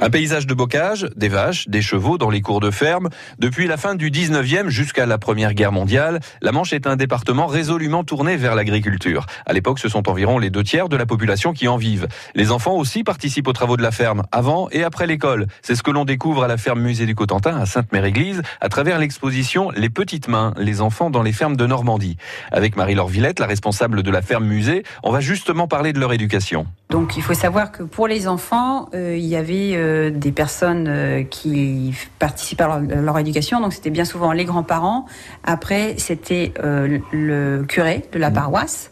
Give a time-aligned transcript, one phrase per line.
[0.00, 3.08] Un paysage de bocage, des vaches, des chevaux dans les cours de ferme.
[3.40, 7.48] Depuis la fin du 19e jusqu'à la Première Guerre mondiale, la Manche est un département
[7.48, 9.26] résolument tourné vers l'agriculture.
[9.44, 12.06] À l'époque, ce sont environ les deux tiers de la population qui en vivent.
[12.36, 15.48] Les enfants aussi participent aux travaux de la ferme, avant et après l'école.
[15.62, 19.00] C'est ce que l'on découvre à la ferme musée du Cotentin à Sainte-Mère-Église, à travers
[19.00, 22.16] l'exposition Les petites mains, les enfants dans les fermes de Normandie.
[22.52, 26.12] Avec Marie-Laure Villette, la responsable de la ferme musée, on va justement parler de leur
[26.12, 26.68] éducation.
[26.90, 30.86] Donc il faut savoir que pour les enfants, euh, il y avait euh, des personnes
[30.88, 33.60] euh, qui participaient à leur, éducation.
[33.60, 35.06] Donc c'était bien souvent les grands-parents.
[35.44, 38.34] Après, c'était le curé de la mmh.
[38.34, 38.90] paroisse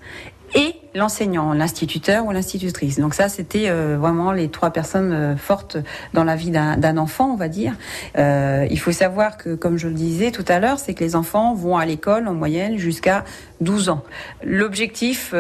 [0.97, 2.99] l'enseignant, l'instituteur ou l'institutrice.
[2.99, 5.77] Donc ça, c'était euh, vraiment les trois personnes euh, fortes
[6.15, 7.75] dans la vie d'un enfant, on va dire.
[8.19, 11.15] Euh, il faut savoir que, comme je le disais tout à l'heure, c'est que les
[11.15, 13.25] enfants vont à l'école en moyenne jusqu'à
[13.61, 14.03] 12 ans.
[14.45, 15.35] L'objectif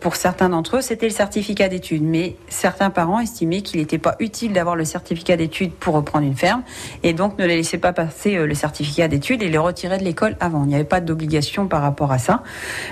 [0.00, 4.14] pour certains d'entre eux, c'était le certificat d'études, mais certains parents estimaient qu'il n'était pas
[4.20, 6.62] utile d'avoir le certificat d'études pour reprendre une ferme,
[7.02, 10.36] et donc ne les laissaient pas passer le certificat d'études et les retiraient de l'école
[10.38, 10.62] avant.
[10.64, 12.44] Il n'y avait pas d'obligation par rapport à ça.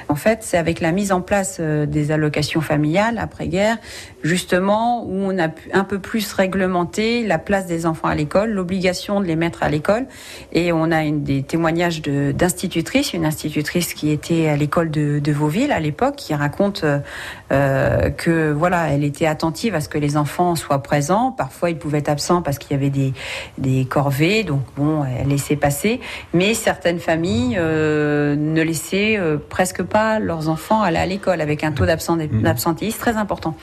[0.08, 3.76] En fait, c'est avec la mise en place des allocations familiales après-guerre,
[4.22, 9.20] justement, où on a un peu plus réglementé la place des enfants à l'école, l'obligation
[9.20, 10.06] de les mettre à l'école.
[10.52, 15.32] Et on a une, des témoignages d'institutrices, une institutrice qui était à l'école de, de
[15.32, 16.84] Vauville à l'époque, qui raconte
[17.52, 21.32] euh, que voilà, elle était attentive à ce que les enfants soient présents.
[21.32, 23.12] Parfois, ils pouvaient être absents parce qu'il y avait des,
[23.58, 26.00] des corvées, donc bon, elle laissait passer.
[26.34, 31.64] Mais certaines familles euh, ne laissaient euh, presque pas leurs enfants aller à l'école avec
[31.64, 32.42] un taux Mmh.
[32.42, 33.54] d'absentéisme très important.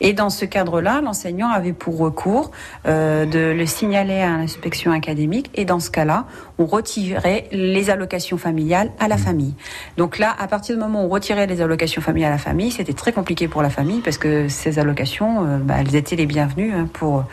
[0.00, 2.50] Et dans ce cadre-là, l'enseignant avait pour recours
[2.86, 6.26] euh, de le signaler à l'inspection académique et dans ce cas-là,
[6.62, 9.18] on retirait les allocations familiales à la mmh.
[9.18, 9.54] famille.
[9.96, 12.70] Donc là, à partir du moment où on retirait les allocations familiales à la famille,
[12.70, 16.26] c'était très compliqué pour la famille parce que ces allocations, euh, bah, elles étaient les
[16.26, 17.24] bienvenues hein, pour,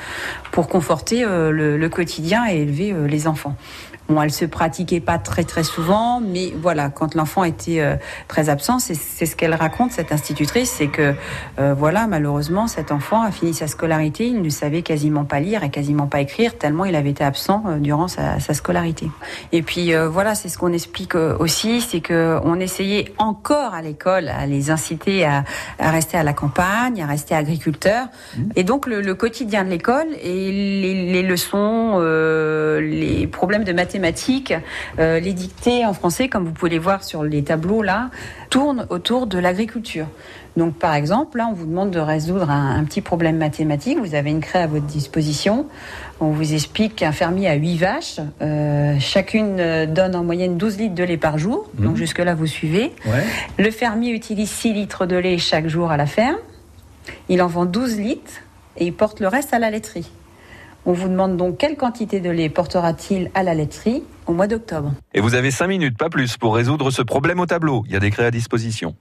[0.52, 3.56] pour conforter euh, le, le, quotidien et élever les enfants.
[4.10, 7.96] Bon, elle se pratiquait pas très très souvent, mais voilà, quand l'enfant était euh,
[8.28, 11.14] très absent, c'est ce qu'elle raconte cette institutrice, c'est que
[11.60, 15.64] euh, voilà, malheureusement, cet enfant a fini sa scolarité, il ne savait quasiment pas lire
[15.64, 19.12] et quasiment pas écrire tellement il avait été absent euh, durant sa, sa, scolarité.
[19.52, 24.30] Et puis voilà, c'est ce qu'on explique aussi, c'est que on essayait encore à l'école
[24.30, 25.44] à les inciter à,
[25.80, 28.42] à, rester à la campagne, à rester agriculteurs, mmh.
[28.56, 32.00] et donc le, le quotidien de l'école et les, les leçons,
[32.80, 34.54] les problèmes de mathématiques mathématiques,
[35.00, 38.10] euh, les dictées en français, comme vous pouvez les voir sur les tableaux là,
[38.50, 40.08] tournent autour de l'agriculture.
[40.58, 44.00] Donc, par exemple, là, on vous demande de résoudre un, petit problème mathématique.
[44.00, 45.68] Vous avez une craie à votre disposition.
[46.20, 48.20] On vous explique qu'un fermier a 8 vaches.
[48.42, 51.70] Euh, chacune euh, donne en moyenne 12 litres de lait par jour.
[51.76, 51.98] Donc, mhm.
[51.98, 52.92] jusque-là, vous suivez.
[53.58, 56.38] Le fermier utilise 6 litres de lait chaque jour à la ferme.
[57.30, 58.42] Il en vend 12 litres
[58.78, 60.10] et il porte le reste à la laiterie.
[60.86, 64.94] On vous demande donc quelle quantité de lait portera-t-il à la laiterie au mois d'octobre.
[65.14, 67.84] Et vous avez 5 minutes, pas plus, pour résoudre ce problème au tableau.
[67.88, 68.96] Il y a des créés à disposition.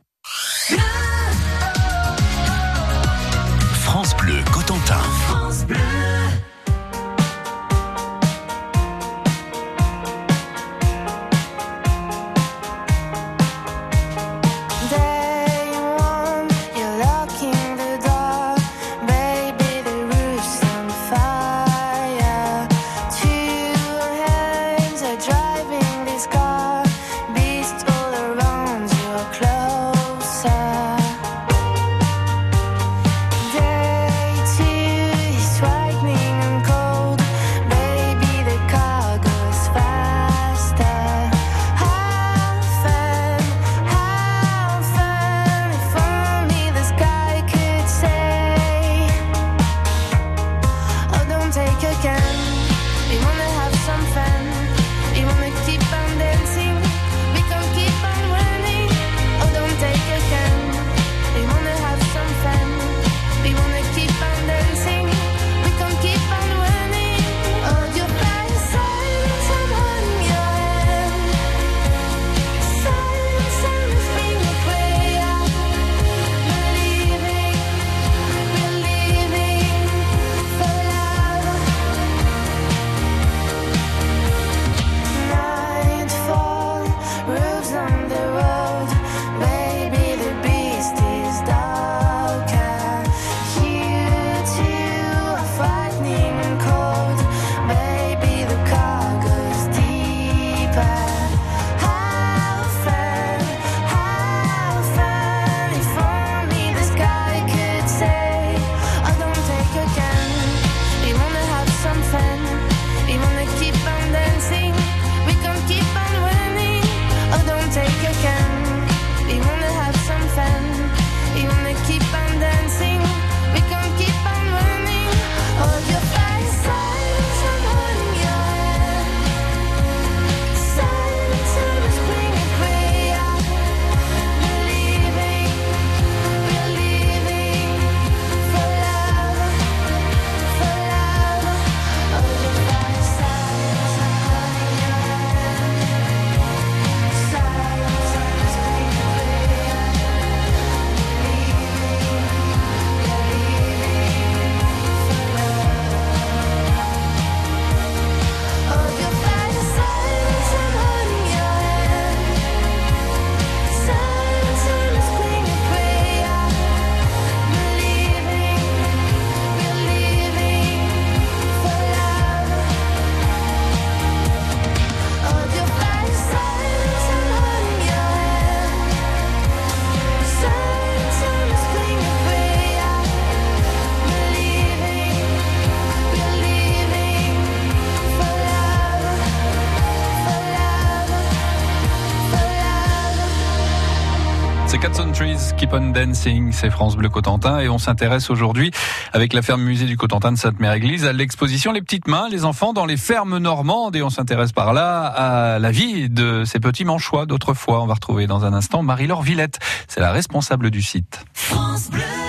[194.68, 198.70] Trees Keep on Dancing, c'est France Bleu Cotentin et on s'intéresse aujourd'hui
[199.14, 202.74] avec la ferme musée du Cotentin de Sainte-Mère-Église à l'exposition Les petites mains, les enfants
[202.74, 206.84] dans les fermes normandes et on s'intéresse par là à la vie de ces petits
[206.84, 207.82] manchois d'autrefois.
[207.82, 211.24] On va retrouver dans un instant Marie-Laure Villette, c'est la responsable du site.
[211.32, 212.27] France Bleu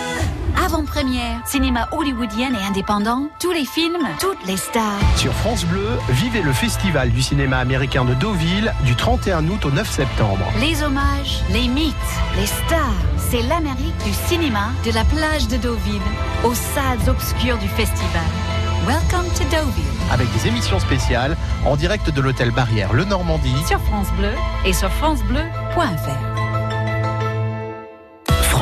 [0.80, 5.00] avant-première, cinéma hollywoodien et indépendant, tous les films, toutes les stars.
[5.18, 9.72] Sur France Bleu, vivez le festival du cinéma américain de Deauville du 31 août au
[9.72, 10.46] 9 septembre.
[10.62, 11.96] Les hommages, les mythes,
[12.38, 16.00] les stars, c'est l'Amérique du cinéma de la plage de Deauville,
[16.46, 18.22] aux salles obscures du festival.
[18.88, 19.84] Welcome to Deauville.
[20.12, 21.36] Avec des émissions spéciales
[21.66, 24.32] en direct de l'hôtel Barrière Le Normandie sur France Bleu
[24.66, 26.29] et sur francebleu.fr.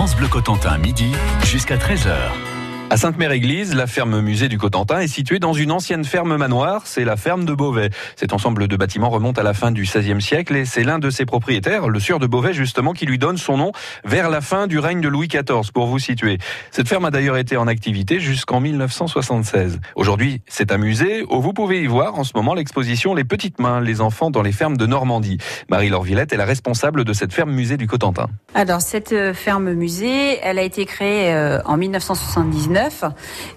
[0.08, 1.12] France Bleu Cotentin, midi
[1.44, 2.57] jusqu'à 13h.
[2.90, 7.04] À Sainte-Mère-Église, la ferme musée du Cotentin est située dans une ancienne ferme manoir, c'est
[7.04, 7.90] la ferme de Beauvais.
[8.16, 11.10] Cet ensemble de bâtiments remonte à la fin du XVIe siècle et c'est l'un de
[11.10, 13.74] ses propriétaires, le sieur de Beauvais justement, qui lui donne son nom
[14.06, 16.38] vers la fin du règne de Louis XIV, pour vous situer.
[16.72, 19.82] Cette ferme a d'ailleurs été en activité jusqu'en 1976.
[19.98, 23.60] Aujourd'hui, c'est un musée où vous pouvez y voir en ce moment l'exposition Les petites
[23.60, 25.40] mains, les enfants dans les fermes de Normandie.
[25.70, 28.28] Marie-Laure Villette est la responsable de cette ferme musée du Cotentin.
[28.54, 32.77] Alors, cette euh, ferme musée, elle a été créée euh, en 1979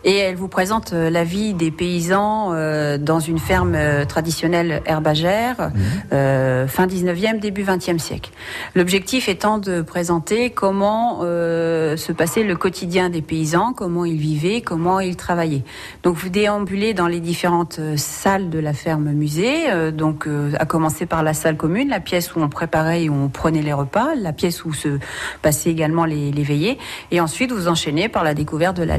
[0.05, 4.83] et elle vous présente euh, la vie des paysans euh, dans une ferme euh, traditionnelle
[4.87, 5.71] herbagère,
[6.11, 6.69] mhm.
[6.69, 8.31] fin 19e, début 20e siècle.
[8.75, 15.01] L'objectif étant de présenter comment se passait le quotidien des paysans, comment ils vivaient, comment
[15.01, 15.63] ils travaillaient.
[16.03, 20.29] Donc vous déambulez dans les différentes salles de la ferme musée, donc
[20.59, 23.63] à commencer par la salle commune, la pièce où on préparait et où on prenait
[23.63, 24.99] les repas, la pièce où se
[25.43, 26.79] passaient également les, les veillées,
[27.11, 28.99] et ensuite vous enchaînez par la découverte de la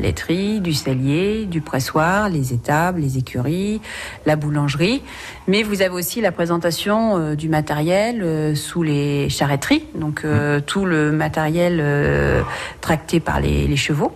[0.61, 3.81] du cellier, du pressoir, les étables, les écuries,
[4.25, 5.01] la boulangerie.
[5.47, 10.57] Mais vous avez aussi la présentation euh, du matériel euh, sous les charretteries, donc euh,
[10.57, 10.61] mmh.
[10.63, 11.83] tout le matériel
[12.81, 14.11] tracté par les, chevaux.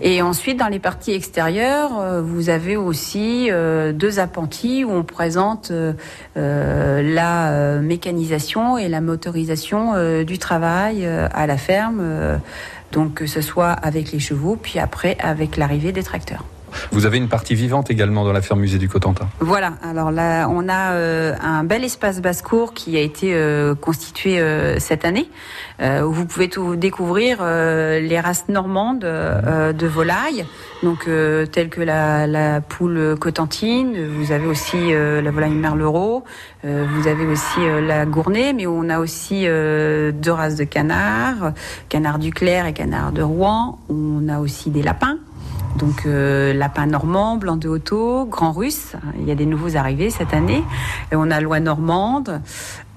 [0.00, 3.50] Et ensuite, dans les parties extérieures, vous avez aussi
[3.94, 5.72] deux appentis où on présente
[6.36, 12.40] la mécanisation et la motorisation du travail à la ferme
[12.94, 16.44] donc que ce soit avec les chevaux, puis après avec l'arrivée des tracteurs.
[16.92, 19.28] Vous avez une partie vivante également dans la ferme musée du Cotentin.
[19.40, 24.38] Voilà, alors là on a euh, un bel espace basse-cour qui a été euh, constitué
[24.38, 25.28] euh, cette année,
[25.80, 30.46] où vous pouvez tout découvrir les races normandes de volailles,
[30.82, 31.08] donc
[31.50, 36.22] telles que la, poule cotentine, vous avez aussi la volaille merlereau,
[36.62, 41.52] vous avez aussi la gournée, mais on a aussi deux races de canards,
[41.88, 45.18] canard du Clair et canard de Rouen, on a aussi des lapins.
[45.78, 48.92] Donc euh, lapin normand, blanc de Hoto, grand russe.
[49.18, 50.62] Il y a des nouveaux arrivés cette année.
[51.10, 52.40] Et on a loi normande.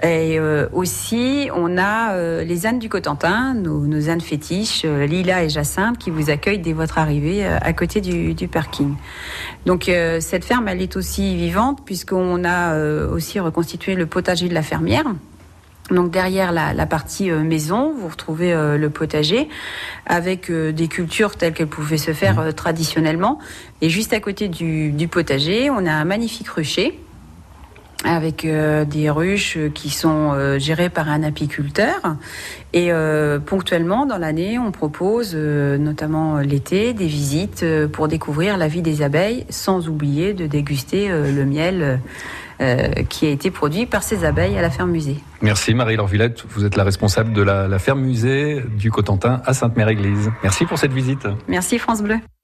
[0.03, 5.49] Et euh, aussi, on a euh, les ânes du Cotentin, nos, ânes fétiches, Lila et
[5.49, 8.93] Jacinthe, qui vous accueillent dès votre arrivée à côté du, du parking.
[9.65, 14.61] Donc cette ferme, elle est aussi vivante puisqu'on a aussi reconstitué le potager de la
[14.61, 15.05] fermière.
[15.91, 19.47] Donc derrière la, partie euh, maison, vous retrouvez euh, le potager
[20.05, 22.53] avec euh, des cultures telles qu'elles pouvaient se faire mmh.
[22.53, 23.39] traditionnellement.
[23.81, 26.99] Et juste à côté du, potager, on a un magnifique rucher
[28.03, 32.15] avec des ruches qui sont gérées par un apiculteur.
[32.71, 32.91] Et
[33.45, 39.45] ponctuellement, dans l'année, on propose, notamment l'été, des visites pour découvrir la vie des abeilles,
[39.49, 41.99] sans oublier de déguster le miel
[43.09, 45.17] qui a été produit par ces abeilles à la ferme musée.
[45.41, 49.53] Merci Marie-Laure Villette, vous êtes la responsable de la, la ferme musée du Cotentin à
[49.53, 50.31] Sainte-Mère-Église.
[50.43, 51.27] Merci pour cette visite.
[51.47, 52.17] Merci France Bleu.